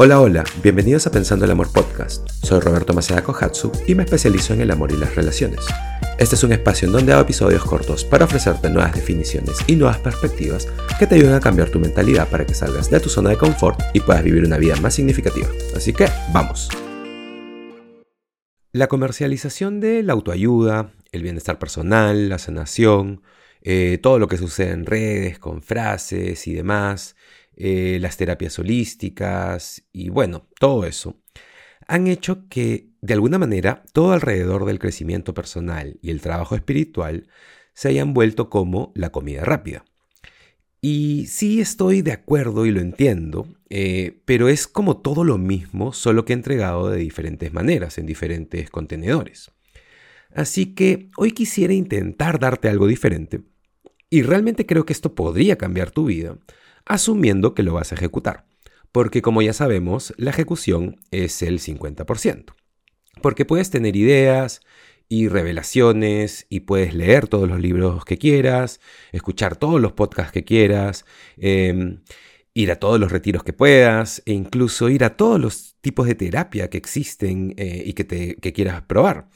Hola, 0.00 0.20
hola, 0.20 0.44
bienvenidos 0.62 1.08
a 1.08 1.10
Pensando 1.10 1.44
el 1.44 1.50
Amor 1.50 1.72
Podcast. 1.72 2.30
Soy 2.30 2.60
Roberto 2.60 2.94
Maceda 2.94 3.24
Kohatsu 3.24 3.72
y 3.88 3.96
me 3.96 4.04
especializo 4.04 4.54
en 4.54 4.60
el 4.60 4.70
amor 4.70 4.92
y 4.92 4.96
las 4.96 5.16
relaciones. 5.16 5.66
Este 6.20 6.36
es 6.36 6.44
un 6.44 6.52
espacio 6.52 6.86
en 6.86 6.92
donde 6.92 7.12
hago 7.12 7.22
episodios 7.22 7.64
cortos 7.64 8.04
para 8.04 8.26
ofrecerte 8.26 8.70
nuevas 8.70 8.94
definiciones 8.94 9.56
y 9.66 9.74
nuevas 9.74 9.98
perspectivas 9.98 10.68
que 11.00 11.08
te 11.08 11.16
ayuden 11.16 11.34
a 11.34 11.40
cambiar 11.40 11.70
tu 11.70 11.80
mentalidad 11.80 12.28
para 12.28 12.46
que 12.46 12.54
salgas 12.54 12.88
de 12.88 13.00
tu 13.00 13.08
zona 13.08 13.30
de 13.30 13.38
confort 13.38 13.80
y 13.92 13.98
puedas 13.98 14.22
vivir 14.22 14.44
una 14.44 14.56
vida 14.56 14.76
más 14.76 14.94
significativa. 14.94 15.48
Así 15.74 15.92
que, 15.92 16.06
vamos. 16.32 16.68
La 18.70 18.86
comercialización 18.86 19.80
de 19.80 20.04
la 20.04 20.12
autoayuda, 20.12 20.92
el 21.10 21.24
bienestar 21.24 21.58
personal, 21.58 22.28
la 22.28 22.38
sanación, 22.38 23.22
eh, 23.62 23.98
todo 24.00 24.20
lo 24.20 24.28
que 24.28 24.38
sucede 24.38 24.70
en 24.70 24.86
redes, 24.86 25.40
con 25.40 25.60
frases 25.60 26.46
y 26.46 26.54
demás, 26.54 27.16
eh, 27.60 27.98
las 28.00 28.16
terapias 28.16 28.56
holísticas 28.60 29.82
y 29.92 30.10
bueno, 30.10 30.48
todo 30.60 30.86
eso, 30.86 31.20
han 31.88 32.06
hecho 32.06 32.48
que 32.48 32.90
de 33.00 33.14
alguna 33.14 33.38
manera 33.38 33.82
todo 33.92 34.12
alrededor 34.12 34.64
del 34.64 34.78
crecimiento 34.78 35.34
personal 35.34 35.98
y 36.00 36.10
el 36.10 36.20
trabajo 36.20 36.54
espiritual 36.54 37.26
se 37.74 37.88
hayan 37.88 38.14
vuelto 38.14 38.48
como 38.48 38.92
la 38.94 39.10
comida 39.10 39.44
rápida. 39.44 39.84
Y 40.80 41.26
sí 41.26 41.60
estoy 41.60 42.02
de 42.02 42.12
acuerdo 42.12 42.64
y 42.64 42.70
lo 42.70 42.80
entiendo, 42.80 43.48
eh, 43.70 44.20
pero 44.24 44.48
es 44.48 44.68
como 44.68 44.98
todo 44.98 45.24
lo 45.24 45.36
mismo, 45.36 45.92
solo 45.92 46.24
que 46.24 46.34
entregado 46.34 46.88
de 46.88 46.98
diferentes 46.98 47.52
maneras, 47.52 47.98
en 47.98 48.06
diferentes 48.06 48.70
contenedores. 48.70 49.50
Así 50.32 50.74
que 50.74 51.10
hoy 51.16 51.32
quisiera 51.32 51.72
intentar 51.72 52.38
darte 52.38 52.68
algo 52.68 52.86
diferente, 52.86 53.40
y 54.10 54.22
realmente 54.22 54.66
creo 54.66 54.86
que 54.86 54.92
esto 54.92 55.14
podría 55.14 55.58
cambiar 55.58 55.90
tu 55.90 56.06
vida, 56.06 56.38
asumiendo 56.88 57.54
que 57.54 57.62
lo 57.62 57.74
vas 57.74 57.92
a 57.92 57.94
ejecutar. 57.94 58.46
Porque 58.90 59.22
como 59.22 59.42
ya 59.42 59.52
sabemos, 59.52 60.14
la 60.16 60.30
ejecución 60.30 60.96
es 61.10 61.42
el 61.42 61.60
50%. 61.60 62.54
Porque 63.22 63.44
puedes 63.44 63.70
tener 63.70 63.96
ideas 63.96 64.60
y 65.08 65.28
revelaciones 65.28 66.46
y 66.48 66.60
puedes 66.60 66.94
leer 66.94 67.28
todos 67.28 67.48
los 67.48 67.60
libros 67.60 68.04
que 68.04 68.18
quieras, 68.18 68.80
escuchar 69.12 69.56
todos 69.56 69.80
los 69.80 69.92
podcasts 69.92 70.32
que 70.32 70.44
quieras, 70.44 71.04
em, 71.36 72.00
ir 72.54 72.70
a 72.72 72.76
todos 72.76 72.98
los 72.98 73.12
retiros 73.12 73.44
que 73.44 73.52
puedas 73.52 74.22
e 74.26 74.32
incluso 74.32 74.88
ir 74.88 75.04
a 75.04 75.16
todos 75.16 75.40
los 75.40 75.76
tipos 75.80 76.06
de 76.06 76.14
terapia 76.14 76.68
que 76.68 76.78
existen 76.78 77.54
eh, 77.56 77.82
y 77.86 77.92
que, 77.94 78.36
que 78.40 78.52
quieras 78.52 78.82
probar. 78.82 79.28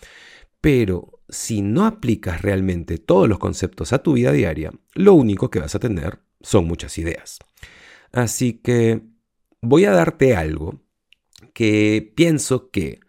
Pero 0.61 1.21
si 1.29 1.63
no 1.63 1.87
aplicas 1.87 2.43
realmente 2.43 2.99
todos 2.99 3.29
los 3.29 3.39
conceptos 3.39 3.93
a 3.93 4.03
tu 4.03 4.15
vida 4.15 4.33
diaria, 4.33 4.73
lo 4.95 5.15
único 5.15 5.51
que 5.51 5.61
vas 5.61 5.75
a 5.75 5.81
tener 5.81 6.21
son 6.43 6.67
muchas 6.67 6.99
ideas. 6.99 7.39
Así 8.13 8.55
que 8.55 9.03
voy 9.61 9.85
a 9.85 9.93
darte 9.93 10.37
algo 10.37 10.81
que 11.55 12.13
pienso 12.15 12.71
que 12.71 13.01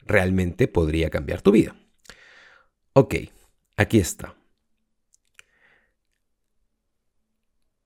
realmente 0.00 0.68
podría 0.68 1.10
cambiar 1.10 1.42
tu 1.42 1.52
vida. 1.52 1.76
Ok, 2.94 3.14
aquí 3.76 3.98
está. 3.98 4.34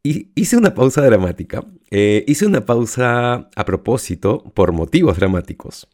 Hice 0.03 0.57
una 0.57 0.75
pausa 0.75 1.03
dramática. 1.03 1.65
Eh, 1.91 2.25
hice 2.29 2.47
una 2.47 2.65
pausa 2.65 3.51
a 3.55 3.65
propósito 3.65 4.45
por 4.55 4.73
motivos 4.73 5.17
dramáticos. 5.17 5.89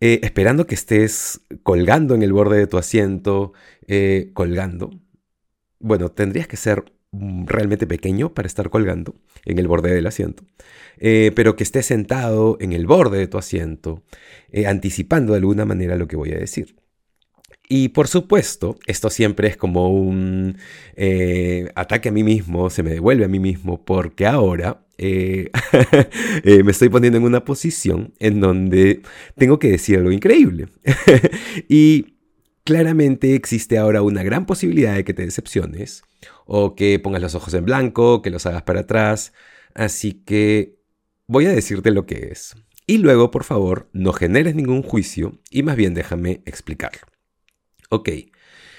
Eh, 0.00 0.20
esperando 0.22 0.66
que 0.66 0.76
estés 0.76 1.40
colgando 1.64 2.14
en 2.14 2.22
el 2.22 2.32
borde 2.32 2.58
de 2.58 2.66
tu 2.68 2.78
asiento, 2.78 3.52
eh, 3.88 4.30
colgando. 4.32 4.90
Bueno, 5.80 6.10
tendrías 6.10 6.46
que 6.46 6.56
ser 6.56 6.92
realmente 7.12 7.86
pequeño 7.86 8.34
para 8.34 8.46
estar 8.46 8.68
colgando 8.70 9.14
en 9.44 9.58
el 9.58 9.66
borde 9.66 9.94
del 9.94 10.06
asiento, 10.06 10.44
eh, 10.98 11.32
pero 11.34 11.56
que 11.56 11.64
esté 11.64 11.82
sentado 11.82 12.58
en 12.60 12.72
el 12.72 12.86
borde 12.86 13.18
de 13.18 13.26
tu 13.26 13.38
asiento, 13.38 14.02
eh, 14.50 14.66
anticipando 14.66 15.32
de 15.32 15.38
alguna 15.38 15.64
manera 15.64 15.96
lo 15.96 16.06
que 16.06 16.16
voy 16.16 16.32
a 16.32 16.38
decir. 16.38 16.76
Y 17.70 17.88
por 17.90 18.08
supuesto, 18.08 18.78
esto 18.86 19.10
siempre 19.10 19.48
es 19.48 19.56
como 19.56 19.90
un 19.90 20.56
eh, 20.96 21.70
ataque 21.74 22.08
a 22.08 22.12
mí 22.12 22.24
mismo, 22.24 22.70
se 22.70 22.82
me 22.82 22.90
devuelve 22.90 23.26
a 23.26 23.28
mí 23.28 23.40
mismo, 23.40 23.84
porque 23.84 24.26
ahora 24.26 24.84
me 24.98 26.70
estoy 26.70 26.88
poniendo 26.88 27.18
en 27.18 27.24
una 27.24 27.44
posición 27.44 28.14
en 28.18 28.40
donde 28.40 29.02
tengo 29.36 29.58
que 29.58 29.70
decir 29.70 29.98
algo 29.98 30.10
increíble. 30.10 30.68
y 31.68 32.16
claramente 32.64 33.34
existe 33.34 33.78
ahora 33.78 34.02
una 34.02 34.22
gran 34.22 34.44
posibilidad 34.44 34.94
de 34.94 35.04
que 35.04 35.14
te 35.14 35.24
decepciones 35.24 36.02
o 36.48 36.74
que 36.74 36.98
pongas 36.98 37.22
los 37.22 37.34
ojos 37.34 37.54
en 37.54 37.66
blanco, 37.66 38.22
que 38.22 38.30
los 38.30 38.46
hagas 38.46 38.62
para 38.62 38.80
atrás. 38.80 39.32
Así 39.74 40.14
que 40.24 40.78
voy 41.26 41.46
a 41.46 41.50
decirte 41.50 41.90
lo 41.92 42.06
que 42.06 42.30
es. 42.32 42.56
Y 42.86 42.98
luego, 42.98 43.30
por 43.30 43.44
favor, 43.44 43.88
no 43.92 44.14
generes 44.14 44.54
ningún 44.54 44.82
juicio 44.82 45.38
y 45.50 45.62
más 45.62 45.76
bien 45.76 45.92
déjame 45.92 46.42
explicarlo. 46.46 47.02
Ok, 47.90 48.08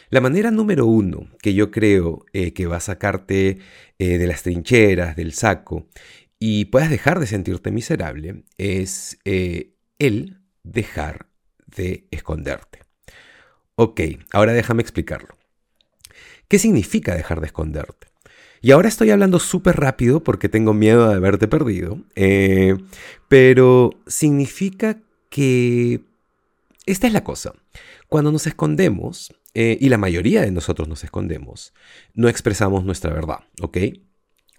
la 0.09 0.19
manera 0.19 0.49
número 0.49 0.87
uno 0.87 1.29
que 1.41 1.53
yo 1.53 1.69
creo 1.69 2.25
eh, 2.33 2.53
que 2.53 2.65
va 2.65 2.77
a 2.77 2.81
sacarte 2.81 3.59
eh, 3.99 4.17
de 4.17 4.27
las 4.27 4.41
trincheras, 4.41 5.15
del 5.15 5.33
saco, 5.33 5.87
y 6.39 6.65
puedas 6.65 6.89
dejar 6.89 7.19
de 7.19 7.27
sentirte 7.27 7.69
miserable, 7.71 8.45
es 8.57 9.19
eh, 9.25 9.75
el 9.99 10.41
dejar 10.63 11.27
de 11.67 12.07
esconderte. 12.09 12.79
Ok, 13.75 14.01
ahora 14.31 14.53
déjame 14.53 14.81
explicarlo. 14.81 15.38
¿Qué 16.49 16.57
significa 16.57 17.15
dejar 17.15 17.41
de 17.41 17.45
esconderte? 17.45 18.07
Y 18.61 18.71
ahora 18.71 18.89
estoy 18.89 19.11
hablando 19.11 19.39
súper 19.39 19.77
rápido 19.77 20.21
porque 20.23 20.49
tengo 20.49 20.73
miedo 20.73 21.07
de 21.07 21.15
haberte 21.15 21.47
perdido, 21.47 21.99
eh, 22.15 22.75
pero 23.27 23.91
significa 24.07 24.97
que 25.29 26.01
esta 26.87 27.05
es 27.05 27.13
la 27.13 27.23
cosa. 27.23 27.53
Cuando 28.07 28.31
nos 28.31 28.47
escondemos, 28.47 29.33
eh, 29.53 29.77
y 29.79 29.89
la 29.89 29.99
mayoría 29.99 30.41
de 30.41 30.51
nosotros 30.51 30.87
nos 30.87 31.03
escondemos, 31.03 31.71
no 32.15 32.27
expresamos 32.27 32.83
nuestra 32.83 33.13
verdad, 33.13 33.41
¿ok? 33.61 33.77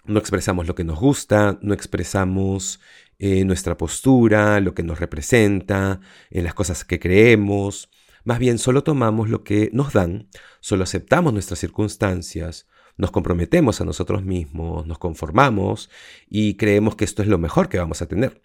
No 0.05 0.17
expresamos 0.17 0.67
lo 0.67 0.75
que 0.75 0.85
nos 0.85 0.97
gusta, 0.97 1.59
no 1.61 1.73
expresamos 1.73 2.79
eh, 3.19 3.43
nuestra 3.43 3.77
postura, 3.77 4.61
lo 4.61 4.73
que 4.73 4.83
nos 4.83 4.99
representa, 4.99 5.99
las 6.29 6.53
cosas 6.53 6.85
que 6.85 6.99
creemos. 6.99 7.89
Más 8.23 8.39
bien 8.39 8.57
solo 8.57 8.83
tomamos 8.83 9.29
lo 9.29 9.43
que 9.43 9.69
nos 9.73 9.93
dan, 9.93 10.27
solo 10.59 10.83
aceptamos 10.83 11.33
nuestras 11.33 11.59
circunstancias, 11.59 12.67
nos 12.97 13.11
comprometemos 13.11 13.81
a 13.81 13.85
nosotros 13.85 14.23
mismos, 14.23 14.85
nos 14.85 14.99
conformamos 14.99 15.89
y 16.29 16.55
creemos 16.55 16.95
que 16.95 17.05
esto 17.05 17.21
es 17.21 17.27
lo 17.27 17.37
mejor 17.37 17.69
que 17.69 17.79
vamos 17.79 18.01
a 18.01 18.07
tener. 18.07 18.41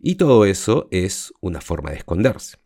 Y 0.00 0.14
todo 0.14 0.44
eso 0.44 0.88
es 0.90 1.34
una 1.40 1.60
forma 1.60 1.90
de 1.90 1.96
esconderse. 1.96 2.56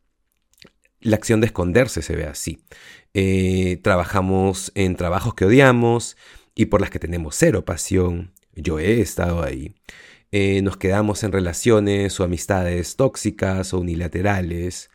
La 1.00 1.16
acción 1.16 1.40
de 1.40 1.46
esconderse 1.46 2.02
se 2.02 2.14
ve 2.14 2.26
así. 2.26 2.64
Eh, 3.12 3.80
trabajamos 3.82 4.70
en 4.74 4.94
trabajos 4.94 5.34
que 5.34 5.46
odiamos 5.46 6.16
y 6.54 6.66
por 6.66 6.80
las 6.80 6.90
que 6.90 7.00
tenemos 7.00 7.34
cero 7.36 7.64
pasión. 7.64 8.32
Yo 8.54 8.78
he 8.78 9.00
estado 9.00 9.42
ahí. 9.42 9.74
Eh, 10.30 10.62
nos 10.62 10.76
quedamos 10.76 11.24
en 11.24 11.32
relaciones 11.32 12.20
o 12.20 12.24
amistades 12.24 12.96
tóxicas 12.96 13.74
o 13.74 13.80
unilaterales. 13.80 14.90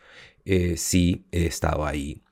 Eh, 0.50 0.78
sí 0.78 1.26
he 1.30 1.44
estado 1.44 1.84
ahí. 1.84 2.22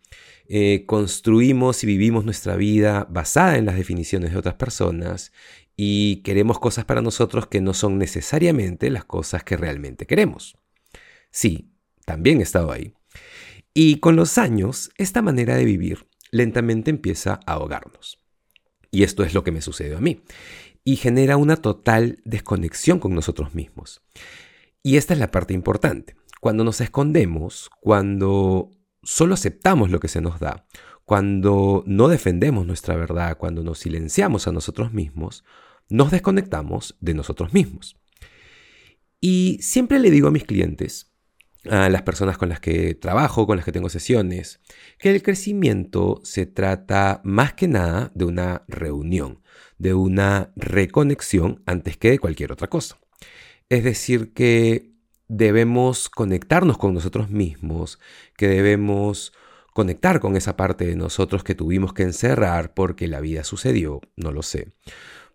Eh, 0.49 0.85
construimos 0.87 1.85
y 1.85 1.87
vivimos 1.87 2.25
nuestra 2.25 2.57
vida 2.57 3.07
basada 3.11 3.59
en 3.59 3.67
las 3.67 3.77
definiciones 3.77 4.31
de 4.33 4.39
otras 4.39 4.55
personas 4.55 5.33
y 5.77 6.23
queremos 6.23 6.59
cosas 6.59 6.87
para 6.87 7.03
nosotros 7.03 7.47
que 7.47 7.61
no 7.61 7.75
son 7.75 7.99
necesariamente 7.99 8.89
las 8.89 9.05
cosas 9.05 9.45
que 9.45 9.59
realmente 9.59 10.07
queremos. 10.07 10.57
Sí, 11.31 11.69
también 12.07 12.41
he 12.41 12.45
estado 12.45 12.73
ahí. 12.73 12.95
Y 13.75 13.99
con 13.99 14.17
los 14.17 14.39
años, 14.39 14.91
esta 14.97 15.21
manera 15.21 15.55
de 15.55 15.67
vivir 15.67 16.07
lentamente 16.31 16.91
empieza 16.91 17.41
a 17.45 17.53
ahogarnos. 17.53 18.19
Y 18.91 19.03
esto 19.03 19.25
es 19.25 19.35
lo 19.35 19.45
que 19.45 19.53
me 19.53 19.61
sucedió 19.61 19.99
a 19.99 20.01
mí. 20.01 20.23
Y 20.85 20.97
genera 20.97 21.37
una 21.37 21.57
total 21.57 22.19
desconexión 22.25 22.99
con 22.99 23.15
nosotros 23.15 23.55
mismos. 23.55 24.01
Y 24.83 24.97
esta 24.97 25.13
es 25.13 25.21
la 25.21 25.31
parte 25.31 25.53
importante. 25.53 26.17
Cuando 26.47 26.63
nos 26.63 26.81
escondemos, 26.81 27.71
cuando 27.81 28.71
solo 29.03 29.35
aceptamos 29.35 29.91
lo 29.91 29.99
que 29.99 30.07
se 30.07 30.21
nos 30.21 30.39
da, 30.39 30.65
cuando 31.05 31.83
no 31.89 32.07
defendemos 32.07 32.65
nuestra 32.65 32.95
verdad, 32.95 33.37
cuando 33.37 33.65
nos 33.65 33.81
silenciamos 33.81 34.47
a 34.47 34.53
nosotros 34.53 34.93
mismos, 34.93 35.43
nos 35.89 36.13
desconectamos 36.13 36.97
de 37.01 37.15
nosotros 37.15 37.53
mismos. 37.53 37.97
Y 39.21 39.59
siempre 39.61 39.99
le 39.99 40.13
digo 40.13 40.29
a 40.29 40.31
mis 40.31 40.45
clientes, 40.45 41.13
a 41.69 41.89
las 41.89 42.03
personas 42.03 42.39
con 42.39 42.49
las 42.49 42.61
que 42.61 42.95
trabajo, 42.95 43.45
con 43.49 43.57
las 43.57 43.65
que 43.65 43.73
tengo 43.73 43.89
sesiones, 43.89 44.61
que 45.01 45.11
el 45.11 45.25
crecimiento 45.25 46.21
se 46.23 46.47
trata 46.47 47.23
más 47.25 47.55
que 47.55 47.67
nada 47.67 48.13
de 48.15 48.25
una 48.25 48.63
reunión, 48.69 49.43
de 49.79 49.95
una 49.95 50.53
reconexión 50.55 51.65
antes 51.67 51.97
que 51.97 52.11
de 52.11 52.21
cualquier 52.21 52.53
otra 52.53 52.69
cosa. 52.69 52.99
Es 53.69 53.83
decir, 53.83 54.33
que 54.33 54.96
debemos 55.29 56.09
conectarnos 56.09 56.79
con 56.79 56.95
nosotros 56.95 57.31
mismos, 57.31 57.99
que 58.37 58.49
debemos 58.49 59.33
conectar 59.75 60.21
con 60.21 60.37
esa 60.37 60.57
parte 60.57 60.87
de 60.87 60.97
nosotros 60.97 61.45
que 61.45 61.55
tuvimos 61.55 61.93
que 61.93 62.05
encerrar 62.05 62.75
porque 62.75 63.09
la 63.09 63.21
vida 63.21 63.45
sucedió, 63.45 64.01
no 64.17 64.33
lo 64.33 64.43
sé. 64.43 64.73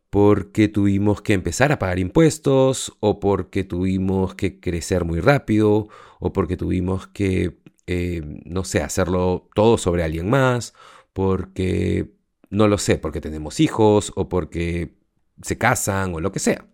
porque 0.09 0.67
tuvimos 0.67 1.21
que 1.21 1.33
empezar 1.33 1.71
a 1.71 1.79
pagar 1.79 1.99
impuestos 1.99 2.93
o 2.99 3.19
porque 3.21 3.63
tuvimos 3.63 4.35
que 4.35 4.59
crecer 4.59 5.05
muy 5.05 5.21
rápido 5.21 5.87
o 6.19 6.33
porque 6.33 6.57
tuvimos 6.57 7.07
que, 7.07 7.59
eh, 7.87 8.21
no 8.45 8.65
sé, 8.65 8.81
hacerlo 8.83 9.49
todo 9.55 9.77
sobre 9.77 10.03
alguien 10.03 10.29
más, 10.29 10.73
porque, 11.13 12.13
no 12.49 12.67
lo 12.67 12.77
sé, 12.77 12.97
porque 12.97 13.21
tenemos 13.21 13.59
hijos 13.61 14.11
o 14.15 14.27
porque 14.29 14.95
se 15.41 15.57
casan 15.57 16.13
o 16.13 16.19
lo 16.19 16.31
que 16.33 16.39
sea. 16.39 16.67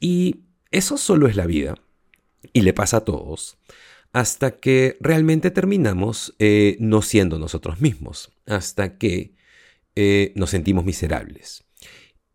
Y 0.00 0.44
eso 0.70 0.98
solo 0.98 1.28
es 1.28 1.36
la 1.36 1.46
vida 1.46 1.76
y 2.52 2.62
le 2.62 2.72
pasa 2.72 2.98
a 2.98 3.04
todos 3.04 3.58
hasta 4.12 4.58
que 4.58 4.96
realmente 5.00 5.50
terminamos 5.50 6.34
eh, 6.38 6.76
no 6.80 7.02
siendo 7.02 7.38
nosotros 7.38 7.80
mismos, 7.80 8.32
hasta 8.46 8.98
que 8.98 9.34
eh, 9.96 10.32
nos 10.34 10.50
sentimos 10.50 10.84
miserables. 10.84 11.64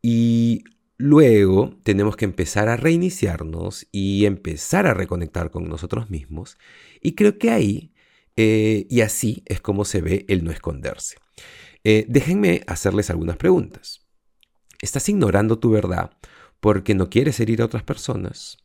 Y 0.01 0.63
luego 0.97 1.77
tenemos 1.83 2.15
que 2.15 2.25
empezar 2.25 2.69
a 2.69 2.77
reiniciarnos 2.77 3.87
y 3.91 4.25
empezar 4.25 4.85
a 4.85 4.93
reconectar 4.93 5.49
con 5.49 5.67
nosotros 5.67 6.09
mismos. 6.09 6.57
Y 7.01 7.13
creo 7.15 7.37
que 7.37 7.49
ahí, 7.49 7.93
eh, 8.35 8.85
y 8.89 9.01
así 9.01 9.43
es 9.45 9.61
como 9.61 9.85
se 9.85 10.01
ve 10.01 10.25
el 10.27 10.43
no 10.43 10.51
esconderse. 10.51 11.17
déjenme 11.83 12.61
hacerles 12.67 13.09
algunas 13.09 13.35
preguntas. 13.35 14.05
¿Estás 14.81 15.09
ignorando 15.09 15.59
tu 15.59 15.71
verdad 15.71 16.11
porque 16.61 16.95
no 16.95 17.09
quieres 17.09 17.39
herir 17.41 17.61
a 17.61 17.65
otras 17.65 17.83
personas? 17.83 18.62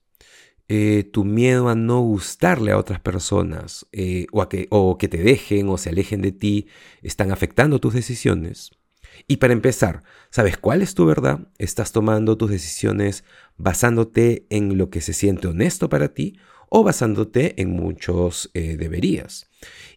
Eh, 0.70 1.08
tu 1.10 1.24
miedo 1.24 1.70
a 1.70 1.74
no 1.74 2.02
gustarle 2.02 2.72
a 2.72 2.78
otras 2.78 3.00
personas 3.00 3.86
eh, 3.90 4.26
o, 4.32 4.42
a 4.42 4.50
que, 4.50 4.66
o 4.68 4.98
que 4.98 5.08
te 5.08 5.16
dejen 5.16 5.66
o 5.70 5.78
se 5.78 5.88
alejen 5.88 6.20
de 6.20 6.30
ti 6.30 6.66
están 7.00 7.32
afectando 7.32 7.78
tus 7.78 7.94
decisiones. 7.94 8.72
Y 9.26 9.38
para 9.38 9.54
empezar, 9.54 10.02
¿sabes 10.28 10.58
cuál 10.58 10.82
es 10.82 10.94
tu 10.94 11.06
verdad? 11.06 11.48
¿Estás 11.56 11.92
tomando 11.92 12.36
tus 12.36 12.50
decisiones 12.50 13.24
basándote 13.56 14.46
en 14.50 14.76
lo 14.76 14.90
que 14.90 15.00
se 15.00 15.14
siente 15.14 15.48
honesto 15.48 15.88
para 15.88 16.12
ti 16.12 16.38
o 16.68 16.84
basándote 16.84 17.58
en 17.62 17.70
muchos 17.70 18.50
eh, 18.52 18.76
deberías? 18.76 19.48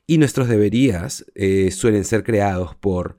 Y 0.07 0.19
nuestros 0.19 0.47
deberías 0.47 1.25
suelen 1.71 2.05
ser 2.05 2.23
creados 2.23 2.75
por 2.75 3.17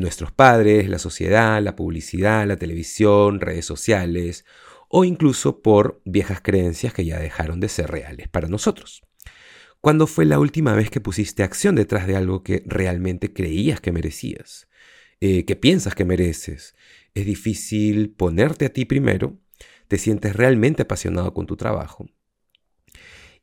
nuestros 0.00 0.32
padres, 0.32 0.88
la 0.88 0.98
sociedad, 0.98 1.62
la 1.62 1.76
publicidad, 1.76 2.44
la 2.48 2.56
televisión, 2.56 3.40
redes 3.40 3.64
sociales 3.64 4.44
o 4.88 5.04
incluso 5.04 5.62
por 5.62 6.00
viejas 6.04 6.40
creencias 6.40 6.92
que 6.92 7.04
ya 7.04 7.18
dejaron 7.18 7.60
de 7.60 7.68
ser 7.68 7.90
reales 7.90 8.28
para 8.28 8.48
nosotros. 8.48 9.02
¿Cuándo 9.80 10.06
fue 10.06 10.24
la 10.24 10.40
última 10.40 10.74
vez 10.74 10.90
que 10.90 11.00
pusiste 11.00 11.42
acción 11.42 11.76
detrás 11.76 12.06
de 12.06 12.16
algo 12.16 12.42
que 12.42 12.62
realmente 12.66 13.32
creías 13.32 13.80
que 13.80 13.92
merecías? 13.92 14.68
Eh, 15.20 15.44
piensas 15.56 15.94
que 15.94 16.04
mereces? 16.04 16.74
¿Es 17.14 17.26
difícil 17.26 18.10
ponerte 18.10 18.66
a 18.66 18.72
ti 18.72 18.84
primero? 18.84 19.38
¿Te 19.86 19.98
sientes 19.98 20.34
realmente 20.34 20.82
apasionado 20.82 21.32
con 21.32 21.46
tu 21.46 21.56
trabajo? 21.56 22.06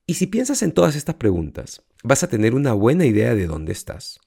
Y 0.06 0.16
si 0.16 0.28
piensas 0.28 0.62
en 0.62 0.72
todas 0.72 0.96
estas 0.96 1.16
preguntas, 1.16 1.84
vas 2.04 2.24
a 2.24 2.30
tener 2.30 2.54
una 2.54 2.74
buena 2.74 3.06
idea 3.06 3.34
de 3.34 3.48
dónde 3.48 3.72
estás. 3.72 4.20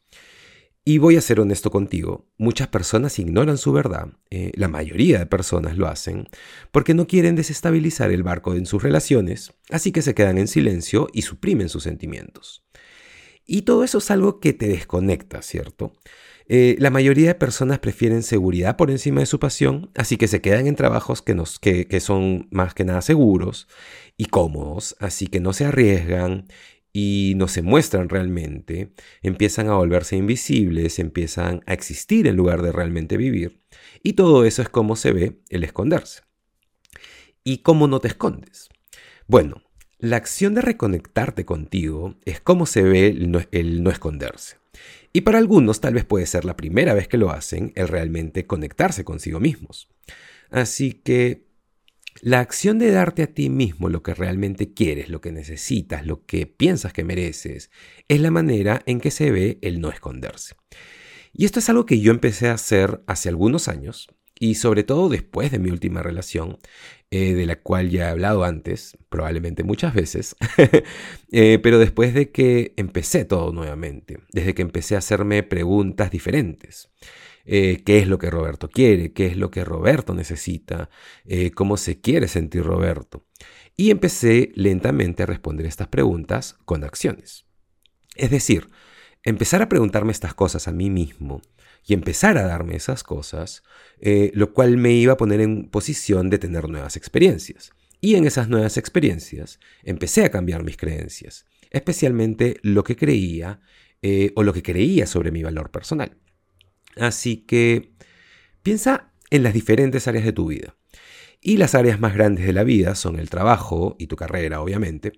Y 0.88 0.96
voy 0.96 1.18
a 1.18 1.20
ser 1.20 1.38
honesto 1.38 1.70
contigo, 1.70 2.24
muchas 2.38 2.68
personas 2.68 3.18
ignoran 3.18 3.58
su 3.58 3.72
verdad, 3.72 4.08
eh, 4.30 4.52
la 4.54 4.68
mayoría 4.68 5.18
de 5.18 5.26
personas 5.26 5.76
lo 5.76 5.86
hacen, 5.86 6.28
porque 6.72 6.94
no 6.94 7.06
quieren 7.06 7.36
desestabilizar 7.36 8.10
el 8.10 8.22
barco 8.22 8.54
en 8.54 8.64
sus 8.64 8.82
relaciones, 8.82 9.52
así 9.68 9.92
que 9.92 10.00
se 10.00 10.14
quedan 10.14 10.38
en 10.38 10.48
silencio 10.48 11.08
y 11.12 11.20
suprimen 11.20 11.68
sus 11.68 11.82
sentimientos. 11.82 12.64
Y 13.44 13.62
todo 13.62 13.84
eso 13.84 13.98
es 13.98 14.10
algo 14.10 14.40
que 14.40 14.54
te 14.54 14.66
desconecta, 14.66 15.42
¿cierto? 15.42 15.92
Eh, 16.48 16.74
la 16.78 16.88
mayoría 16.88 17.28
de 17.28 17.34
personas 17.34 17.80
prefieren 17.80 18.22
seguridad 18.22 18.78
por 18.78 18.90
encima 18.90 19.20
de 19.20 19.26
su 19.26 19.38
pasión, 19.38 19.90
así 19.94 20.16
que 20.16 20.26
se 20.26 20.40
quedan 20.40 20.66
en 20.66 20.74
trabajos 20.74 21.20
que, 21.20 21.34
nos, 21.34 21.58
que, 21.58 21.86
que 21.86 22.00
son 22.00 22.48
más 22.50 22.72
que 22.72 22.86
nada 22.86 23.02
seguros 23.02 23.68
y 24.16 24.24
cómodos, 24.24 24.96
así 25.00 25.26
que 25.26 25.38
no 25.38 25.52
se 25.52 25.66
arriesgan 25.66 26.46
y 27.00 27.34
no 27.36 27.46
se 27.46 27.62
muestran 27.62 28.08
realmente, 28.08 28.92
empiezan 29.22 29.68
a 29.68 29.74
volverse 29.74 30.16
invisibles, 30.16 30.98
empiezan 30.98 31.62
a 31.66 31.72
existir 31.72 32.26
en 32.26 32.34
lugar 32.34 32.60
de 32.60 32.72
realmente 32.72 33.16
vivir. 33.16 33.60
Y 34.02 34.14
todo 34.14 34.44
eso 34.44 34.62
es 34.62 34.68
como 34.68 34.96
se 34.96 35.12
ve 35.12 35.38
el 35.48 35.62
esconderse. 35.62 36.22
¿Y 37.44 37.58
cómo 37.58 37.86
no 37.86 38.00
te 38.00 38.08
escondes? 38.08 38.68
Bueno, 39.28 39.62
la 40.00 40.16
acción 40.16 40.54
de 40.54 40.62
reconectarte 40.62 41.44
contigo 41.44 42.16
es 42.24 42.40
como 42.40 42.66
se 42.66 42.82
ve 42.82 43.06
el 43.06 43.30
no, 43.30 43.42
el 43.52 43.84
no, 43.84 43.90
esconderse. 43.90 44.56
Y 45.12 45.20
para 45.20 45.38
algunos 45.38 45.80
tal 45.80 45.94
vez 45.94 46.04
puede 46.04 46.26
ser 46.26 46.44
la 46.44 46.56
primera 46.56 46.94
vez 46.94 47.06
que 47.06 47.16
lo 47.16 47.30
hacen 47.30 47.72
el 47.76 47.86
realmente 47.86 48.44
conectarse 48.44 49.04
consigo 49.04 49.38
mismos. 49.38 49.88
Así 50.50 50.94
que 50.94 51.47
la 52.20 52.40
acción 52.40 52.78
de 52.78 52.90
darte 52.90 53.22
a 53.22 53.26
ti 53.28 53.50
mismo 53.50 53.88
lo 53.88 54.02
que 54.02 54.14
realmente 54.14 54.72
quieres, 54.72 55.08
lo 55.08 55.20
que 55.20 55.32
necesitas, 55.32 56.06
lo 56.06 56.24
que 56.24 56.46
piensas 56.46 56.92
que 56.92 57.04
mereces, 57.04 57.70
es 58.08 58.20
la 58.20 58.30
manera 58.30 58.82
en 58.86 59.00
que 59.00 59.10
se 59.10 59.30
ve 59.30 59.58
el 59.62 59.80
no 59.80 59.90
esconderse. 59.90 60.56
Y 61.32 61.44
esto 61.44 61.58
es 61.60 61.68
algo 61.68 61.86
que 61.86 62.00
yo 62.00 62.10
empecé 62.10 62.48
a 62.48 62.54
hacer 62.54 63.02
hace 63.06 63.28
algunos 63.28 63.68
años, 63.68 64.08
y 64.40 64.54
sobre 64.54 64.84
todo 64.84 65.08
después 65.08 65.50
de 65.50 65.58
mi 65.58 65.70
última 65.70 66.02
relación, 66.02 66.58
eh, 67.10 67.34
de 67.34 67.46
la 67.46 67.56
cual 67.56 67.90
ya 67.90 68.06
he 68.06 68.10
hablado 68.10 68.44
antes, 68.44 68.96
probablemente 69.08 69.64
muchas 69.64 69.94
veces, 69.94 70.36
eh, 71.32 71.58
pero 71.62 71.78
después 71.78 72.14
de 72.14 72.30
que 72.30 72.74
empecé 72.76 73.24
todo 73.24 73.52
nuevamente, 73.52 74.18
desde 74.32 74.54
que 74.54 74.62
empecé 74.62 74.94
a 74.94 74.98
hacerme 74.98 75.42
preguntas 75.42 76.10
diferentes. 76.10 76.90
Eh, 77.50 77.82
qué 77.82 77.98
es 77.98 78.06
lo 78.06 78.18
que 78.18 78.28
Roberto 78.28 78.68
quiere, 78.68 79.14
qué 79.14 79.24
es 79.24 79.38
lo 79.38 79.50
que 79.50 79.64
Roberto 79.64 80.12
necesita, 80.12 80.90
eh, 81.24 81.50
cómo 81.50 81.78
se 81.78 81.98
quiere 81.98 82.28
sentir 82.28 82.62
Roberto. 82.62 83.24
Y 83.74 83.90
empecé 83.90 84.52
lentamente 84.54 85.22
a 85.22 85.26
responder 85.26 85.64
estas 85.64 85.88
preguntas 85.88 86.58
con 86.66 86.84
acciones. 86.84 87.46
Es 88.16 88.30
decir, 88.30 88.68
empezar 89.22 89.62
a 89.62 89.68
preguntarme 89.70 90.12
estas 90.12 90.34
cosas 90.34 90.68
a 90.68 90.72
mí 90.72 90.90
mismo 90.90 91.40
y 91.86 91.94
empezar 91.94 92.36
a 92.36 92.46
darme 92.46 92.76
esas 92.76 93.02
cosas, 93.02 93.62
eh, 93.98 94.30
lo 94.34 94.52
cual 94.52 94.76
me 94.76 94.92
iba 94.92 95.14
a 95.14 95.16
poner 95.16 95.40
en 95.40 95.70
posición 95.70 96.28
de 96.28 96.38
tener 96.38 96.68
nuevas 96.68 96.96
experiencias. 96.96 97.70
Y 97.98 98.16
en 98.16 98.26
esas 98.26 98.50
nuevas 98.50 98.76
experiencias 98.76 99.58
empecé 99.84 100.22
a 100.26 100.30
cambiar 100.30 100.64
mis 100.64 100.76
creencias, 100.76 101.46
especialmente 101.70 102.58
lo 102.60 102.84
que 102.84 102.94
creía 102.94 103.62
o 104.36 104.44
lo 104.44 104.52
que 104.52 104.62
creía 104.62 105.06
sobre 105.06 105.32
mi 105.32 105.42
valor 105.42 105.72
personal. 105.72 106.16
Así 106.98 107.38
que 107.38 107.92
piensa 108.62 109.12
en 109.30 109.42
las 109.42 109.54
diferentes 109.54 110.08
áreas 110.08 110.24
de 110.24 110.32
tu 110.32 110.46
vida. 110.46 110.74
Y 111.40 111.56
las 111.56 111.74
áreas 111.74 112.00
más 112.00 112.14
grandes 112.14 112.46
de 112.46 112.52
la 112.52 112.64
vida 112.64 112.94
son 112.96 113.18
el 113.18 113.30
trabajo 113.30 113.94
y 113.98 114.08
tu 114.08 114.16
carrera, 114.16 114.60
obviamente, 114.60 115.12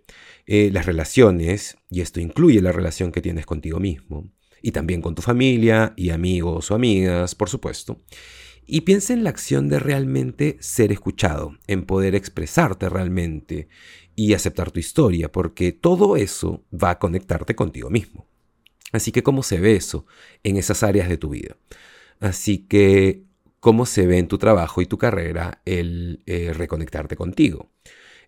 eh, 0.46 0.70
las 0.72 0.84
relaciones, 0.84 1.78
y 1.88 2.02
esto 2.02 2.20
incluye 2.20 2.60
la 2.60 2.72
relación 2.72 3.10
que 3.10 3.22
tienes 3.22 3.46
contigo 3.46 3.80
mismo, 3.80 4.30
y 4.60 4.72
también 4.72 5.00
con 5.00 5.14
tu 5.14 5.22
familia 5.22 5.94
y 5.96 6.10
amigos 6.10 6.70
o 6.70 6.75
amigas, 6.75 7.34
por 7.34 7.49
supuesto. 7.49 8.02
Y 8.66 8.82
piensa 8.82 9.14
en 9.14 9.25
la 9.25 9.30
acción 9.30 9.68
de 9.68 9.78
realmente 9.78 10.58
ser 10.60 10.92
escuchado, 10.92 11.56
en 11.66 11.87
poder 11.87 12.14
expresarte 12.14 12.88
realmente 12.90 13.68
y 14.14 14.34
aceptar 14.34 14.70
tu 14.70 14.78
historia, 14.78 15.32
porque 15.32 15.72
todo 15.72 16.16
eso 16.16 16.66
va 16.72 16.90
a 16.90 16.99
conectarte 16.99 17.54
contigo 17.54 17.88
mismo. 17.88 18.29
Así 18.92 19.12
que, 19.12 19.23
¿cómo 19.23 19.42
se 19.42 19.61
ve 19.61 19.76
eso 19.76 20.06
en 20.42 20.56
esas 20.56 20.82
áreas 20.82 21.09
de 21.09 21.18
tu 21.18 21.30
vida? 21.30 21.56
Así 22.20 22.59
que, 22.59 23.25
¿cómo 23.61 23.87
se 23.87 24.06
ve 24.06 24.18
en 24.18 24.28
tu 24.28 24.38
trabajo 24.38 24.82
y 24.82 24.87
tu 24.87 24.99
carrera 24.99 25.62
el 25.64 26.23
eh, 26.26 26.52
reconectarte 26.54 27.16
contigo? 27.16 27.70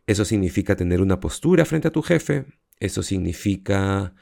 Eso 0.06 0.24
significa 0.24 0.76
tener 0.76 1.00
una 1.00 1.20
postura 1.20 1.64
frente 1.64 1.88
a 1.88 1.92
tu 1.92 2.02
jefe, 2.02 2.46
eso 2.80 3.02
significa 3.02 4.14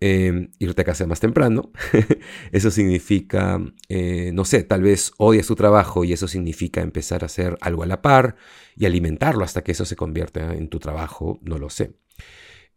em, 0.00 0.50
irte 0.58 0.82
a 0.82 0.84
casa 0.84 1.06
más 1.06 1.20
temprano, 1.20 1.72
eso 2.52 2.70
significa, 2.70 3.60
eh, 3.88 4.32
no 4.34 4.44
sé, 4.44 4.64
tal 4.64 4.82
vez 4.82 5.12
odias 5.18 5.46
tu 5.46 5.54
trabajo 5.56 6.04
y 6.04 6.12
eso 6.12 6.26
significa 6.28 6.80
empezar 6.82 7.22
a 7.22 7.26
hacer 7.26 7.58
algo 7.60 7.82
a 7.84 7.86
la 7.86 8.02
par 8.02 8.36
y 8.76 8.86
alimentarlo 8.86 9.44
hasta 9.44 9.62
que 9.62 9.72
eso 9.72 9.84
se 9.84 9.96
convierta 9.96 10.54
en 10.54 10.68
tu 10.68 10.78
trabajo, 10.80 11.38
no 11.42 11.58
lo 11.58 11.70
sé. 11.70 11.92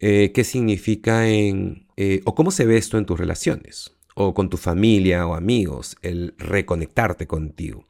Eh, 0.05 0.33
qué 0.33 0.43
significa 0.43 1.29
en, 1.29 1.87
eh, 1.95 2.19
o 2.25 2.35
cómo 2.35 2.51
se 2.51 2.65
ve 2.65 2.75
esto 2.75 2.97
en 2.97 3.05
tus 3.05 3.17
relaciones, 3.17 3.95
o 4.15 4.33
con 4.33 4.49
tu 4.49 4.57
familia 4.57 5.25
o 5.25 5.33
amigos, 5.33 5.95
el 6.01 6.35
reconectarte 6.37 7.25
contigo. 7.25 7.87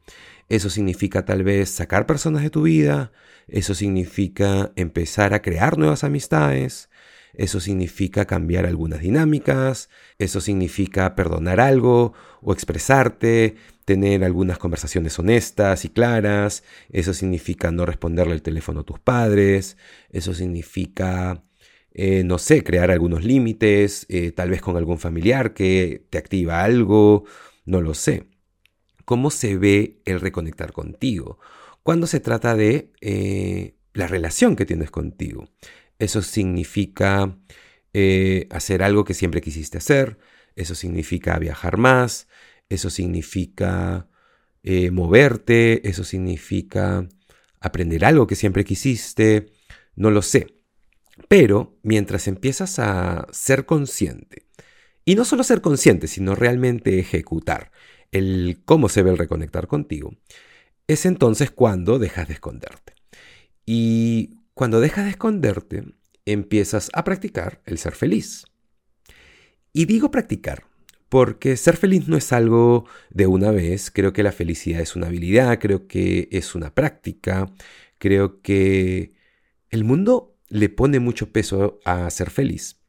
Eso 0.47 0.69
significa 0.69 1.25
tal 1.25 1.41
vez 1.41 1.71
sacar 1.71 2.05
personas 2.05 2.43
de 2.43 2.51
tu 2.51 2.61
vida, 2.61 3.11
eso 3.47 3.73
significa 3.73 4.71
empezar 4.75 5.33
a 5.33 5.41
crear 5.41 5.79
nuevas 5.79 6.03
amistades, 6.03 6.91
eso 7.33 7.59
significa 7.59 8.25
cambiar 8.25 8.67
algunas 8.67 8.99
dinámicas, 8.99 9.89
eso 10.19 10.39
significa 10.39 11.15
perdonar 11.15 11.59
algo 11.59 12.13
o 12.43 12.53
expresarte, 12.53 13.55
tener 13.85 14.23
algunas 14.23 14.59
conversaciones 14.59 15.17
honestas 15.17 15.83
y 15.83 15.89
claras, 15.89 16.63
eso 16.91 17.15
significa 17.15 17.71
no 17.71 17.87
responderle 17.87 18.35
el 18.35 18.43
teléfono 18.43 18.81
a 18.81 18.85
tus 18.85 18.99
padres, 18.99 19.77
eso 20.11 20.35
significa 20.35 21.41
eh, 21.93 22.23
no 22.23 22.37
sé, 22.39 22.63
crear 22.63 22.89
algunos 22.91 23.23
límites, 23.23 24.05
eh, 24.09 24.31
tal 24.31 24.49
vez 24.49 24.61
con 24.61 24.77
algún 24.77 24.99
familiar 24.99 25.53
que 25.53 26.05
te 26.09 26.17
activa 26.17 26.63
algo, 26.63 27.25
no 27.65 27.81
lo 27.81 27.93
sé. 27.93 28.27
cómo 29.05 29.31
se 29.31 29.57
ve 29.57 30.01
el 30.05 30.21
reconectar 30.21 30.73
contigo 30.73 31.39
cuando 31.83 32.07
se 32.07 32.19
trata 32.21 32.55
de 32.55 32.91
eh, 33.01 33.75
la 33.93 34.07
relación 34.07 34.55
que 34.55 34.65
tienes 34.65 34.91
contigo. 34.91 35.49
Eso 35.99 36.21
significa 36.21 37.37
hacer 38.49 38.83
algo 38.83 39.03
que 39.05 39.13
siempre 39.13 39.41
quisiste 39.41 39.77
hacer, 39.77 40.17
eso 40.55 40.75
significa 40.75 41.37
viajar 41.39 41.77
más, 41.77 42.27
eso 42.69 42.89
significa 42.89 44.07
moverte, 44.91 45.87
eso 45.87 46.03
significa 46.03 47.07
aprender 47.59 48.05
algo 48.05 48.27
que 48.27 48.35
siempre 48.35 48.65
quisiste, 48.65 49.51
no 49.95 50.11
lo 50.11 50.21
sé. 50.21 50.52
Pero 51.27 51.77
mientras 51.83 52.27
empiezas 52.27 52.79
a 52.79 53.27
ser 53.31 53.65
consciente, 53.65 54.47
y 55.05 55.15
no 55.15 55.25
solo 55.25 55.43
ser 55.43 55.61
consciente, 55.61 56.07
sino 56.07 56.35
realmente 56.35 56.99
ejecutar 56.99 57.71
el 58.11 58.61
cómo 58.65 58.89
se 58.89 59.03
ve 59.03 59.11
el 59.11 59.17
reconectar 59.17 59.67
contigo, 59.67 60.13
es 60.87 61.05
entonces 61.05 61.51
cuando 61.51 61.99
dejas 61.99 62.27
de 62.27 62.35
esconderte. 62.35 62.93
Y 63.65 64.39
cuando 64.53 64.79
dejas 64.79 65.05
de 65.05 65.11
esconderte, 65.11 65.83
empiezas 66.25 66.89
a 66.93 67.03
practicar 67.03 67.61
el 67.65 67.77
ser 67.77 67.93
feliz. 67.93 68.45
Y 69.73 69.85
digo 69.85 70.11
practicar, 70.11 70.65
porque 71.09 71.57
ser 71.57 71.77
feliz 71.77 72.07
no 72.07 72.17
es 72.17 72.31
algo 72.31 72.85
de 73.09 73.27
una 73.27 73.51
vez, 73.51 73.91
creo 73.91 74.13
que 74.13 74.23
la 74.23 74.31
felicidad 74.31 74.81
es 74.81 74.95
una 74.95 75.07
habilidad, 75.07 75.59
creo 75.59 75.87
que 75.87 76.27
es 76.31 76.55
una 76.55 76.73
práctica, 76.73 77.51
creo 77.97 78.41
que 78.41 79.13
el 79.69 79.83
mundo 79.83 80.32
le 80.53 80.69
pone 80.69 80.99
mucho 80.99 81.31
peso 81.31 81.79
a 81.83 82.07
ser 82.11 82.29
feliz. 82.29 82.79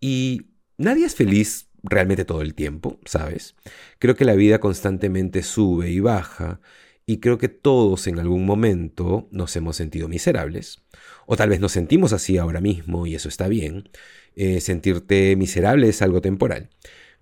Y 0.00 0.52
nadie 0.78 1.06
es 1.06 1.16
feliz 1.16 1.68
realmente 1.82 2.24
todo 2.24 2.40
el 2.40 2.54
tiempo, 2.54 3.00
¿sabes? 3.04 3.56
Creo 3.98 4.14
que 4.14 4.24
la 4.24 4.34
vida 4.34 4.60
constantemente 4.60 5.42
sube 5.42 5.90
y 5.90 5.98
baja 5.98 6.60
y 7.04 7.18
creo 7.18 7.36
que 7.36 7.48
todos 7.48 8.06
en 8.06 8.20
algún 8.20 8.46
momento 8.46 9.28
nos 9.32 9.56
hemos 9.56 9.76
sentido 9.76 10.08
miserables, 10.08 10.82
o 11.26 11.36
tal 11.36 11.50
vez 11.50 11.58
nos 11.58 11.72
sentimos 11.72 12.12
así 12.12 12.38
ahora 12.38 12.60
mismo 12.60 13.06
y 13.08 13.16
eso 13.16 13.28
está 13.28 13.48
bien. 13.48 13.90
Eh, 14.36 14.60
sentirte 14.60 15.34
miserable 15.34 15.88
es 15.88 16.00
algo 16.00 16.20
temporal, 16.20 16.70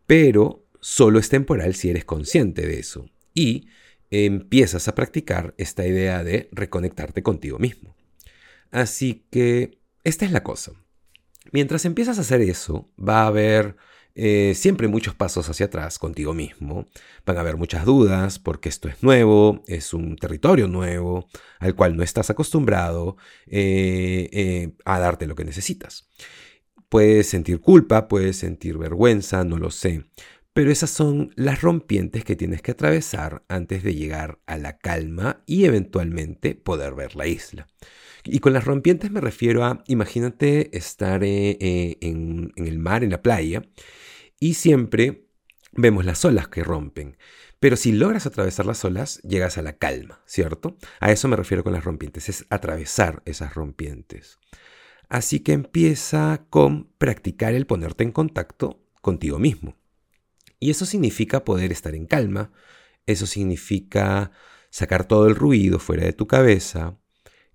pero 0.07 0.67
solo 0.81 1.19
es 1.19 1.31
temporal 1.31 1.75
si 1.75 1.89
eres 1.89 2.05
consciente 2.05 2.67
de 2.67 2.79
eso 2.79 3.07
y 3.35 3.69
empiezas 4.11 4.87
a 4.87 4.95
practicar 4.95 5.55
esta 5.57 5.87
idea 5.87 6.23
de 6.23 6.51
reconectarte 6.53 7.23
contigo 7.23 7.59
mismo. 7.59 7.97
Así 8.73 9.27
que 9.31 9.79
esta 10.03 10.25
es 10.25 10.33
la 10.33 10.43
cosa. 10.43 10.73
Mientras 11.53 11.85
empiezas 11.85 12.19
a 12.19 12.23
hacer 12.23 12.41
eso, 12.41 12.91
va 12.99 13.23
a 13.23 13.27
haber 13.29 13.77
eh, 14.15 14.53
siempre 14.55 14.89
muchos 14.89 15.15
pasos 15.15 15.49
hacia 15.49 15.67
atrás 15.67 15.99
contigo 15.99 16.35
mismo. 16.35 16.87
Van 17.25 17.37
a 17.37 17.41
haber 17.41 17.57
muchas 17.57 17.85
dudas 17.85 18.39
porque 18.39 18.69
esto 18.69 18.89
es 18.89 19.03
nuevo, 19.03 19.63
es 19.67 19.93
un 19.95 20.17
territorio 20.17 20.69
nuevo 20.69 21.29
al 21.61 21.75
cual 21.75 21.97
no 21.97 22.03
estás 22.03 22.31
acostumbrado 22.31 23.17
eh, 23.47 24.29
eh, 24.33 24.73
a 24.85 24.99
darte 24.99 25.27
lo 25.27 25.35
que 25.35 25.45
necesitas. 25.45 26.09
Puedes 26.89 27.29
sentir 27.29 27.61
culpa, 27.61 28.09
puedes 28.09 28.37
sentir 28.37 28.79
vergüenza, 28.79 29.45
no 29.45 29.59
lo 29.59 29.71
sé. 29.71 30.05
Pero 30.53 30.71
esas 30.71 30.91
son 30.91 31.33
las 31.35 31.63
rompientes 31.63 32.25
que 32.25 32.37
tienes 32.37 32.61
que 32.61 32.73
atravesar 32.73 33.43
antes 33.49 33.83
de 33.83 33.95
llegar 33.95 34.41
a 34.47 34.59
la 34.59 34.77
calma 34.77 35.43
y 35.47 35.65
eventualmente 35.65 36.55
poder 36.55 36.95
ver 36.95 37.17
la 37.17 37.27
isla. 37.27 37.69
Y 38.25 38.39
con 38.41 38.53
las 38.53 38.65
rompientes 38.65 39.11
me 39.11 39.21
refiero 39.21 39.65
a, 39.65 39.83
imagínate 39.87 40.77
estar 40.77 41.25
en, 41.25 42.53
el 42.55 42.79
mar, 42.79 43.03
en 43.03 43.11
la 43.11 43.23
playa, 43.23 43.63
y 44.39 44.55
siempre 44.55 45.27
vemos 45.73 46.05
las 46.05 46.25
olas 46.25 46.49
que 46.49 46.63
rompen. 46.63 47.17
Pero 47.59 47.77
si 47.77 47.93
logras 47.93 48.27
atravesar 48.27 48.67
las 48.67 48.85
olas, 48.85 49.21
llegas 49.23 49.57
a 49.57 49.63
la 49.63 49.79
calma, 49.79 50.21
¿cierto? 50.27 50.77
A 51.01 51.13
eso 51.13 51.29
me 51.29 51.37
refiero 51.37 51.65
con 51.65 51.73
las 51.73 51.85
rompientes, 51.85 52.29
es 52.29 52.45
atravesar 52.51 53.23
esas 53.25 53.55
rompientes. 53.55 54.39
Así 55.09 55.41
que 55.41 55.53
empieza 55.53 56.45
con 56.51 56.93
practicar 56.99 57.55
el 57.55 57.67
ponerte 57.67 58.05
en 58.05 58.13
contacto 58.13 58.85
contigo 59.01 59.39
mismo. 59.39 59.77
Y 60.63 60.71
eso 60.71 60.87
significa 60.87 61.45
poder 61.45 61.73
estar 61.73 61.97
en 61.97 62.07
calma, 62.07 62.53
eso 63.07 63.27
significa 63.27 64.31
sacar 64.71 65.09
todo 65.09 65.27
el 65.27 65.35
ruido 65.35 65.81
fuera 65.81 66.05
de 66.05 66.13
tu 66.13 66.29
cabeza, 66.29 67.01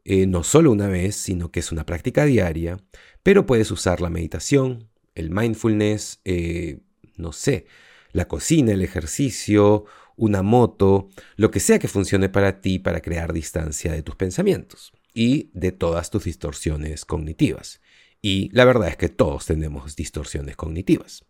eh, 0.03 0.27
no 0.27 0.43
solo 0.43 0.73
una 0.73 0.89
vez, 0.89 1.15
sino 1.15 1.49
que 1.49 1.61
es 1.61 1.71
una 1.71 1.85
práctica 1.85 2.25
diaria, 2.25 2.83
pero 3.23 3.45
puedes 3.45 3.71
usar 3.71 4.01
la 4.01 4.09
meditación, 4.09 4.89
el 5.15 5.31
mindfulness, 5.31 6.19
eh, 6.25 6.79
no 7.15 7.31
sé, 7.31 7.67
la 8.11 8.27
cocina, 8.27 8.73
el 8.73 8.81
ejercicio, 8.81 9.85
una 10.17 10.41
moto, 10.41 11.07
lo 11.37 11.49
que 11.49 11.61
sea 11.61 11.79
que 11.79 11.87
funcione 11.87 12.27
para 12.27 12.59
ti 12.59 12.77
para 12.77 12.99
crear 12.99 13.31
distancia 13.31 13.93
de 13.93 14.03
tus 14.03 14.17
pensamientos 14.17 14.91
y 15.13 15.49
de 15.53 15.71
todas 15.71 16.09
tus 16.09 16.25
distorsiones 16.25 17.05
cognitivas. 17.05 17.79
Y 18.21 18.49
la 18.51 18.65
verdad 18.65 18.89
es 18.89 18.97
que 18.97 19.07
todos 19.07 19.45
tenemos 19.45 19.95
distorsiones 19.95 20.57
cognitivas. 20.57 21.23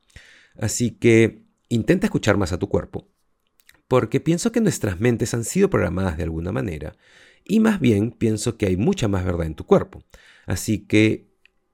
Así 0.59 0.89
que 0.89 1.45
intenta 1.69 2.07
escuchar 2.07 2.37
más 2.37 2.51
a 2.53 2.59
tu 2.59 2.69
cuerpo, 2.69 3.07
porque 3.87 4.19
pienso 4.19 4.51
que 4.51 4.61
nuestras 4.61 4.99
mentes 4.99 5.33
han 5.33 5.43
sido 5.43 5.69
programadas 5.69 6.17
de 6.17 6.23
alguna 6.23 6.51
manera, 6.51 6.97
y 7.43 7.59
más 7.59 7.79
bien 7.79 8.11
pienso 8.11 8.57
que 8.57 8.65
hay 8.65 8.77
mucha 8.77 9.07
más 9.07 9.23
verdad 9.23 9.47
en 9.47 9.55
tu 9.55 9.65
cuerpo. 9.65 10.03
Así 10.45 10.85
que 10.85 11.27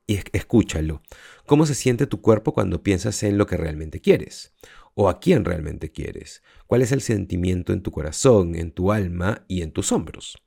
escúchalo. 0.08 1.02
¿Cómo 1.46 1.66
se 1.66 1.76
siente 1.76 2.08
tu 2.08 2.22
cuerpo 2.22 2.54
cuando 2.54 2.84
piensas 2.84 3.24
en 3.24 3.38
lo 3.38 3.48
que 3.48 3.58
realmente 3.58 4.02
quieres? 4.02 4.54
¿O 4.96 5.10
a 5.10 5.20
quién 5.20 5.46
realmente 5.46 5.92
quieres? 5.92 6.44
¿Cuál 6.68 6.82
es 6.82 6.92
el 6.92 7.02
sentimiento 7.02 7.74
en 7.74 7.82
tu 7.82 7.92
corazón, 7.92 8.56
en 8.56 8.72
tu 8.72 8.92
alma 8.92 9.46
y 9.48 9.62
en 9.62 9.72
tus 9.72 9.92
hombros? 9.92 10.38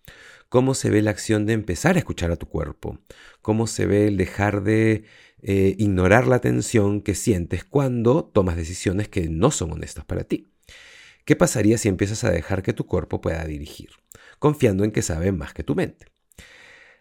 ¿Cómo 0.49 0.75
se 0.75 0.91
ve 0.91 1.03
la 1.03 1.11
acción 1.11 1.45
de 1.47 1.55
empezar 1.55 1.97
a 1.97 1.99
escuchar 1.99 2.31
a 2.31 2.37
tu 2.37 2.47
cuerpo? 2.47 3.01
¿Cómo 3.43 3.67
se 3.67 3.87
ve 3.87 4.07
el 4.07 4.17
dejar 4.17 4.63
de 4.63 5.05
eh, 5.43 5.75
ignorar 5.79 6.27
la 6.27 6.41
tensión 6.41 7.03
que 7.03 7.15
sientes 7.15 7.65
cuando 7.65 8.25
tomas 8.25 8.57
decisiones 8.57 9.09
que 9.09 9.29
no 9.29 9.51
son 9.51 9.73
honestas 9.73 10.05
para 10.05 10.25
ti? 10.25 10.49
¿Qué 11.25 11.37
pasaría 11.37 11.79
si 11.79 11.89
empiezas 11.89 12.25
a 12.25 12.31
dejar 12.31 12.63
que 12.63 12.73
tu 12.73 12.87
cuerpo 12.87 13.21
pueda 13.21 13.45
dirigir, 13.45 13.91
confiando 14.39 14.85
en 14.85 14.93
que 14.93 15.03
sabe 15.03 15.33
más 15.33 15.55
que 15.55 15.65
tu 15.65 15.75
mente? 15.75 16.07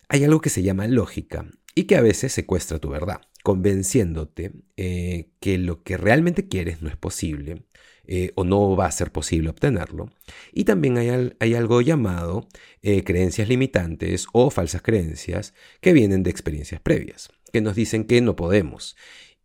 Hay 0.09 0.23
algo 0.23 0.41
que 0.41 0.49
se 0.49 0.63
llama 0.63 0.87
lógica 0.87 1.45
y 1.73 1.83
que 1.83 1.95
a 1.95 2.01
veces 2.01 2.33
secuestra 2.33 2.79
tu 2.79 2.89
verdad 2.89 3.21
convenciéndote 3.43 4.53
eh, 4.75 5.29
que 5.39 5.59
lo 5.59 5.83
que 5.83 5.97
realmente 5.97 6.47
quieres 6.47 6.81
no 6.81 6.89
es 6.89 6.97
posible 6.97 7.61
eh, 8.07 8.31
o 8.33 8.43
no 8.43 8.75
va 8.75 8.87
a 8.87 8.91
ser 8.91 9.11
posible 9.11 9.49
obtenerlo. 9.49 10.09
Y 10.51 10.63
también 10.63 10.97
hay, 10.97 11.53
algo 11.53 11.81
llamado 11.81 12.47
creencias 12.81 13.47
limitantes 13.47 14.25
o 14.33 14.49
falsas 14.49 14.81
creencias 14.81 15.53
que 15.79 15.93
vienen 15.93 16.23
de 16.23 16.31
experiencias 16.31 16.81
previas, 16.81 17.29
que 17.55 17.61
nos 17.61 17.75
dicen 17.75 18.03
que 18.03 18.19
no 18.19 18.35
podemos. 18.35 18.97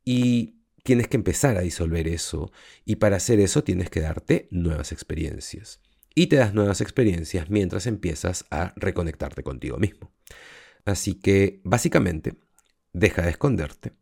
Y 0.04 0.56
tienes 0.82 1.06
que 1.06 1.16
empezar 1.16 1.56
a 1.56 1.60
disolver 1.60 2.08
eso 2.08 2.50
y 2.84 2.96
para 2.96 3.18
hacer 3.18 3.38
eso 3.38 3.62
tienes 3.62 3.88
que 3.88 4.00
darte 4.00 4.48
nuevas 4.50 4.90
experiencias. 4.90 5.78
Y 6.12 6.26
te 6.26 6.34
das 6.34 6.52
nuevas 6.52 6.80
experiencias 6.80 7.50
mientras 7.50 7.86
empiezas 7.86 8.46
a 8.50 8.72
reconectarte 8.74 9.44
contigo 9.44 9.78
mismo. 9.78 10.10
Así 10.84 11.14
que 11.14 11.60
básicamente 11.62 12.34
deja 12.92 13.22
de 13.22 13.30
esconderte. 13.30 13.92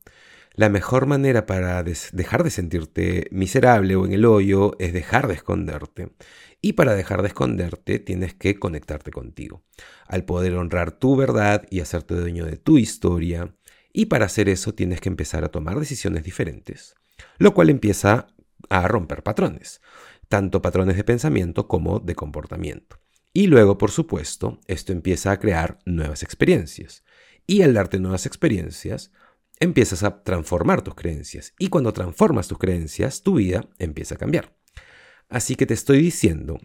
La 0.54 0.70
mejor 0.70 1.04
manera 1.04 1.44
para 1.44 1.82
dejar 1.82 2.44
de 2.44 2.50
sentirte 2.50 3.28
miserable 3.30 3.94
o 3.94 4.06
en 4.06 4.14
el 4.14 4.24
hoyo 4.24 4.74
es 4.78 4.94
dejar 4.94 5.28
de 5.28 5.34
esconderte. 5.34 6.12
Y 6.62 6.72
para 6.72 6.94
dejar 6.94 7.20
de 7.20 7.28
esconderte 7.28 7.98
tienes 7.98 8.32
que 8.32 8.58
conectarte 8.58 9.10
contigo. 9.10 9.62
Al 10.06 10.24
poder 10.24 10.54
honrar 10.54 10.92
tu 10.92 11.14
verdad 11.14 11.66
y 11.68 11.80
hacerte 11.80 12.14
dueño 12.14 12.46
de 12.46 12.56
tu 12.56 12.78
historia. 12.78 13.54
Y 13.92 14.06
para 14.06 14.26
hacer 14.26 14.48
eso 14.48 14.74
tienes 14.74 15.00
que 15.00 15.08
empezar 15.08 15.44
a 15.44 15.48
tomar 15.48 15.78
decisiones 15.78 16.24
diferentes. 16.24 16.94
Lo 17.38 17.54
cual 17.54 17.70
empieza 17.70 18.28
a 18.68 18.88
romper 18.88 19.22
patrones. 19.22 19.80
Tanto 20.28 20.62
patrones 20.62 20.96
de 20.96 21.04
pensamiento 21.04 21.68
como 21.68 22.00
de 22.00 22.14
comportamiento. 22.14 23.00
Y 23.32 23.46
luego, 23.46 23.78
por 23.78 23.90
supuesto, 23.90 24.60
esto 24.66 24.92
empieza 24.92 25.30
a 25.30 25.38
crear 25.38 25.78
nuevas 25.84 26.22
experiencias. 26.22 27.04
Y 27.46 27.62
al 27.62 27.74
darte 27.74 27.98
nuevas 27.98 28.26
experiencias, 28.26 29.12
empiezas 29.60 30.02
a 30.02 30.22
transformar 30.22 30.82
tus 30.82 30.94
creencias. 30.94 31.54
Y 31.58 31.68
cuando 31.68 31.92
transformas 31.92 32.48
tus 32.48 32.58
creencias, 32.58 33.22
tu 33.22 33.34
vida 33.34 33.68
empieza 33.78 34.16
a 34.16 34.18
cambiar. 34.18 34.56
Así 35.28 35.56
que 35.56 35.66
te 35.66 35.74
estoy 35.74 36.00
diciendo, 36.00 36.58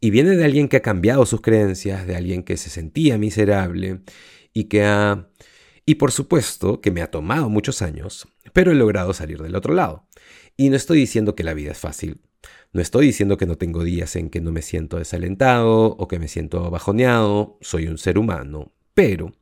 y 0.00 0.10
viene 0.10 0.36
de 0.36 0.44
alguien 0.44 0.68
que 0.68 0.78
ha 0.78 0.82
cambiado 0.82 1.26
sus 1.26 1.40
creencias, 1.42 2.06
de 2.06 2.16
alguien 2.16 2.42
que 2.42 2.56
se 2.56 2.70
sentía 2.70 3.18
miserable 3.18 4.00
y 4.52 4.64
que 4.64 4.84
ha... 4.84 5.28
Y 5.90 5.96
por 5.96 6.12
supuesto 6.12 6.80
que 6.80 6.92
me 6.92 7.02
ha 7.02 7.10
tomado 7.10 7.48
muchos 7.48 7.82
años, 7.82 8.28
pero 8.52 8.70
he 8.70 8.76
logrado 8.76 9.12
salir 9.12 9.42
del 9.42 9.56
otro 9.56 9.74
lado. 9.74 10.06
Y 10.56 10.68
no 10.68 10.76
estoy 10.76 11.00
diciendo 11.00 11.34
que 11.34 11.42
la 11.42 11.52
vida 11.52 11.72
es 11.72 11.78
fácil. 11.78 12.20
No 12.72 12.80
estoy 12.80 13.06
diciendo 13.06 13.36
que 13.36 13.44
no 13.44 13.58
tengo 13.58 13.82
días 13.82 14.14
en 14.14 14.30
que 14.30 14.40
no 14.40 14.52
me 14.52 14.62
siento 14.62 14.98
desalentado 14.98 15.86
o 15.86 16.06
que 16.06 16.20
me 16.20 16.28
siento 16.28 16.70
bajoneado. 16.70 17.58
Soy 17.60 17.88
un 17.88 17.98
ser 17.98 18.18
humano. 18.18 18.72
Pero 18.94 19.32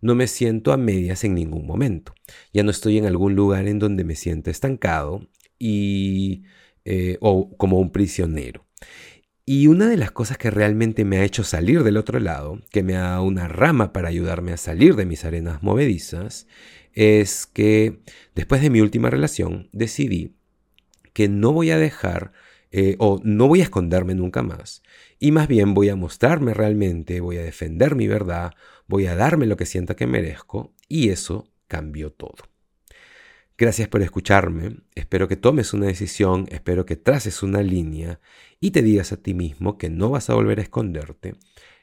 no 0.00 0.14
me 0.14 0.26
siento 0.26 0.72
a 0.72 0.78
medias 0.78 1.22
en 1.24 1.34
ningún 1.34 1.66
momento. 1.66 2.14
Ya 2.54 2.62
no 2.62 2.70
estoy 2.70 2.96
en 2.96 3.04
algún 3.04 3.36
lugar 3.36 3.68
en 3.68 3.78
donde 3.78 4.04
me 4.04 4.14
siento 4.14 4.50
estancado 4.50 5.28
y, 5.58 6.44
eh, 6.86 7.18
o 7.20 7.54
como 7.58 7.78
un 7.78 7.92
prisionero. 7.92 8.64
Y 9.52 9.66
una 9.66 9.88
de 9.88 9.96
las 9.96 10.12
cosas 10.12 10.38
que 10.38 10.48
realmente 10.48 11.04
me 11.04 11.18
ha 11.18 11.24
hecho 11.24 11.42
salir 11.42 11.82
del 11.82 11.96
otro 11.96 12.20
lado, 12.20 12.60
que 12.70 12.84
me 12.84 12.94
ha 12.94 13.00
dado 13.00 13.24
una 13.24 13.48
rama 13.48 13.92
para 13.92 14.06
ayudarme 14.06 14.52
a 14.52 14.56
salir 14.56 14.94
de 14.94 15.06
mis 15.06 15.24
arenas 15.24 15.60
movedizas, 15.60 16.46
es 16.92 17.46
que 17.46 17.98
después 18.36 18.62
de 18.62 18.70
mi 18.70 18.80
última 18.80 19.10
relación 19.10 19.68
decidí 19.72 20.36
que 21.14 21.28
no 21.28 21.50
voy 21.50 21.72
a 21.72 21.78
dejar 21.78 22.30
eh, 22.70 22.94
o 23.00 23.20
no 23.24 23.48
voy 23.48 23.58
a 23.58 23.64
esconderme 23.64 24.14
nunca 24.14 24.44
más. 24.44 24.84
Y 25.18 25.32
más 25.32 25.48
bien 25.48 25.74
voy 25.74 25.88
a 25.88 25.96
mostrarme 25.96 26.54
realmente, 26.54 27.18
voy 27.20 27.38
a 27.38 27.42
defender 27.42 27.96
mi 27.96 28.06
verdad, 28.06 28.52
voy 28.86 29.06
a 29.06 29.16
darme 29.16 29.46
lo 29.46 29.56
que 29.56 29.66
sienta 29.66 29.96
que 29.96 30.06
merezco 30.06 30.76
y 30.86 31.08
eso 31.08 31.50
cambió 31.66 32.12
todo. 32.12 32.49
Gracias 33.60 33.88
por 33.88 34.00
escucharme, 34.00 34.78
espero 34.94 35.28
que 35.28 35.36
tomes 35.36 35.74
una 35.74 35.84
decisión, 35.84 36.46
espero 36.50 36.86
que 36.86 36.96
traces 36.96 37.42
una 37.42 37.60
línea 37.60 38.18
y 38.58 38.70
te 38.70 38.80
digas 38.80 39.12
a 39.12 39.18
ti 39.18 39.34
mismo 39.34 39.76
que 39.76 39.90
no 39.90 40.08
vas 40.08 40.30
a 40.30 40.34
volver 40.34 40.60
a 40.60 40.62
esconderte, 40.62 41.34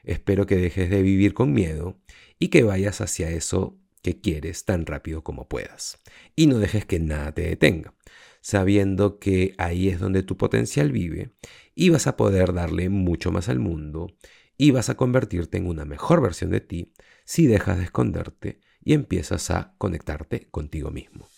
espero 0.02 0.44
que 0.44 0.56
dejes 0.56 0.90
de 0.90 1.02
vivir 1.02 1.34
con 1.34 1.52
miedo 1.52 1.96
y 2.40 2.48
que 2.48 2.64
vayas 2.64 3.00
hacia 3.00 3.30
eso 3.30 3.78
que 4.02 4.20
quieres 4.20 4.64
tan 4.64 4.86
rápido 4.86 5.22
como 5.22 5.46
puedas. 5.46 5.98
Y 6.34 6.48
no 6.48 6.58
dejes 6.58 6.84
que 6.84 6.98
nada 6.98 7.30
te 7.30 7.42
detenga, 7.42 7.94
sabiendo 8.40 9.20
que 9.20 9.54
ahí 9.56 9.88
es 9.88 10.00
donde 10.00 10.24
tu 10.24 10.36
potencial 10.36 10.90
vive 10.90 11.30
y 11.76 11.90
vas 11.90 12.08
a 12.08 12.16
poder 12.16 12.54
darle 12.54 12.88
mucho 12.88 13.30
más 13.30 13.48
al 13.48 13.60
mundo 13.60 14.16
y 14.56 14.72
vas 14.72 14.88
a 14.88 14.96
convertirte 14.96 15.58
en 15.58 15.68
una 15.68 15.84
mejor 15.84 16.22
versión 16.22 16.50
de 16.50 16.60
ti 16.60 16.92
si 17.24 17.46
dejas 17.46 17.78
de 17.78 17.84
esconderte 17.84 18.58
y 18.82 18.94
empiezas 18.94 19.52
a 19.52 19.76
conectarte 19.78 20.48
contigo 20.50 20.90
mismo. 20.90 21.28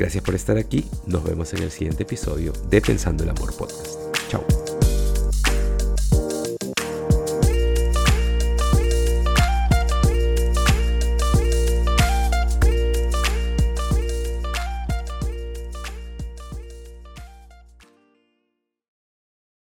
Gracias 0.00 0.24
por 0.24 0.34
estar 0.34 0.56
aquí, 0.56 0.86
nos 1.06 1.22
vemos 1.22 1.52
en 1.52 1.62
el 1.62 1.70
siguiente 1.70 2.04
episodio 2.04 2.54
de 2.70 2.80
Pensando 2.80 3.22
el 3.22 3.28
Amor 3.28 3.54
Podcast. 3.54 3.98
Chao. 4.30 4.69